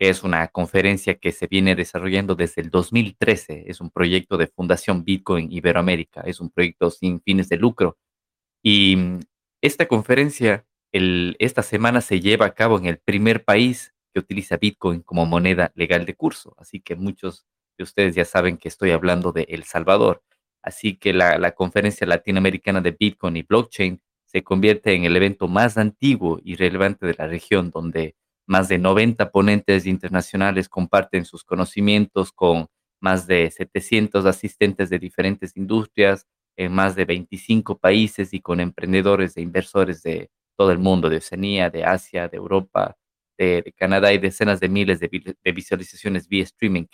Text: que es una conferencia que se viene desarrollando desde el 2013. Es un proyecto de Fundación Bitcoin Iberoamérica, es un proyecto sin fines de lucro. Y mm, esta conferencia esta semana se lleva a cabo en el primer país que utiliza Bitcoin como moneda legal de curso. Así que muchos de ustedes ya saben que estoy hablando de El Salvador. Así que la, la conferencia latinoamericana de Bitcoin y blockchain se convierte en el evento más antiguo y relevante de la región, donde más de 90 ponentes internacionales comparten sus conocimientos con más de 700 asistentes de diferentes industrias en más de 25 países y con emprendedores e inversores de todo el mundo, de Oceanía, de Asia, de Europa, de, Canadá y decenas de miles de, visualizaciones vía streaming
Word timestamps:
que 0.00 0.08
es 0.08 0.22
una 0.24 0.48
conferencia 0.48 1.16
que 1.18 1.30
se 1.30 1.46
viene 1.46 1.76
desarrollando 1.76 2.34
desde 2.34 2.62
el 2.62 2.70
2013. 2.70 3.64
Es 3.66 3.82
un 3.82 3.90
proyecto 3.90 4.38
de 4.38 4.46
Fundación 4.46 5.04
Bitcoin 5.04 5.52
Iberoamérica, 5.52 6.22
es 6.22 6.40
un 6.40 6.48
proyecto 6.48 6.90
sin 6.90 7.20
fines 7.20 7.50
de 7.50 7.58
lucro. 7.58 7.98
Y 8.62 8.96
mm, 8.96 9.20
esta 9.60 9.86
conferencia 9.86 10.66
esta 10.92 11.62
semana 11.62 12.00
se 12.00 12.20
lleva 12.20 12.46
a 12.46 12.54
cabo 12.54 12.78
en 12.78 12.86
el 12.86 12.98
primer 12.98 13.44
país 13.44 13.94
que 14.14 14.20
utiliza 14.20 14.56
Bitcoin 14.56 15.02
como 15.02 15.26
moneda 15.26 15.70
legal 15.74 16.06
de 16.06 16.16
curso. 16.16 16.54
Así 16.56 16.80
que 16.80 16.96
muchos 16.96 17.46
de 17.76 17.84
ustedes 17.84 18.14
ya 18.14 18.24
saben 18.24 18.56
que 18.56 18.68
estoy 18.68 18.92
hablando 18.92 19.32
de 19.32 19.42
El 19.50 19.64
Salvador. 19.64 20.24
Así 20.62 20.96
que 20.96 21.12
la, 21.12 21.38
la 21.38 21.52
conferencia 21.52 22.06
latinoamericana 22.06 22.80
de 22.80 22.92
Bitcoin 22.98 23.36
y 23.36 23.42
blockchain 23.42 24.00
se 24.24 24.42
convierte 24.42 24.94
en 24.94 25.04
el 25.04 25.14
evento 25.14 25.46
más 25.46 25.76
antiguo 25.76 26.40
y 26.42 26.56
relevante 26.56 27.06
de 27.06 27.14
la 27.18 27.26
región, 27.26 27.70
donde 27.70 28.16
más 28.50 28.68
de 28.68 28.78
90 28.78 29.30
ponentes 29.30 29.86
internacionales 29.86 30.68
comparten 30.68 31.24
sus 31.24 31.44
conocimientos 31.44 32.32
con 32.32 32.66
más 33.00 33.28
de 33.28 33.48
700 33.48 34.26
asistentes 34.26 34.90
de 34.90 34.98
diferentes 34.98 35.56
industrias 35.56 36.26
en 36.56 36.72
más 36.72 36.96
de 36.96 37.04
25 37.04 37.78
países 37.78 38.34
y 38.34 38.40
con 38.40 38.58
emprendedores 38.58 39.36
e 39.36 39.40
inversores 39.40 40.02
de 40.02 40.32
todo 40.56 40.72
el 40.72 40.80
mundo, 40.80 41.08
de 41.08 41.18
Oceanía, 41.18 41.70
de 41.70 41.84
Asia, 41.84 42.26
de 42.26 42.38
Europa, 42.38 42.96
de, 43.38 43.72
Canadá 43.76 44.12
y 44.12 44.18
decenas 44.18 44.58
de 44.58 44.68
miles 44.68 44.98
de, 44.98 45.52
visualizaciones 45.54 46.26
vía 46.26 46.42
streaming 46.42 46.86